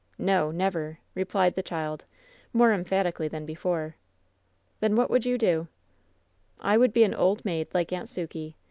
[0.17, 2.05] "No, never," replied the child,
[2.53, 3.97] more emphatically than before.
[4.79, 5.67] "Then what would you do?"
[6.59, 8.55] "I would be an old maid, like Aunt Sukey.